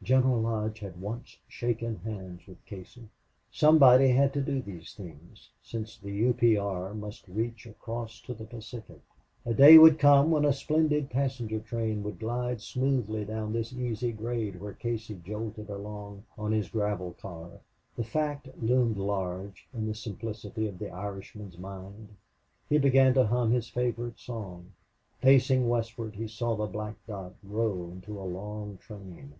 General 0.00 0.40
Lodge 0.40 0.78
had 0.78 0.98
once 0.98 1.36
shaken 1.48 1.96
hands 1.96 2.46
with 2.46 2.64
Casey. 2.64 3.08
Somebody 3.50 4.08
had 4.10 4.32
to 4.34 4.40
do 4.40 4.62
these 4.62 4.94
things, 4.94 5.50
since 5.62 5.98
the 5.98 6.10
U. 6.12 6.32
P. 6.32 6.56
R. 6.56 6.94
must 6.94 7.28
reach 7.28 7.66
across 7.66 8.20
to 8.22 8.32
the 8.32 8.46
Pacific. 8.46 9.02
A 9.44 9.52
day 9.52 9.76
would 9.76 9.98
come 9.98 10.30
when 10.30 10.46
a 10.46 10.52
splendid 10.52 11.10
passenger 11.10 11.58
train 11.60 12.02
would 12.04 12.20
glide 12.20 12.62
smoothly 12.62 13.26
down 13.26 13.52
this 13.52 13.72
easy 13.74 14.10
grade 14.12 14.60
where 14.60 14.72
Casey 14.72 15.16
jolted 15.26 15.68
along 15.68 16.24
on 16.38 16.52
his 16.52 16.70
gravel 16.70 17.12
car. 17.20 17.60
The 17.96 18.04
fact 18.04 18.48
loomed 18.62 18.96
large 18.96 19.68
in 19.74 19.88
the 19.88 19.94
simplicity 19.94 20.68
of 20.68 20.78
the 20.78 20.90
Irishman's 20.90 21.58
mind. 21.58 22.08
He 22.70 22.78
began 22.78 23.12
to 23.14 23.26
hum 23.26 23.50
his 23.50 23.68
favorite 23.68 24.18
song. 24.18 24.72
Facing 25.20 25.68
westward, 25.68 26.14
he 26.14 26.28
saw 26.28 26.56
the 26.56 26.66
black 26.66 26.94
dot 27.06 27.34
grow 27.46 27.90
into 27.92 28.18
a 28.18 28.22
long 28.22 28.78
train. 28.78 29.34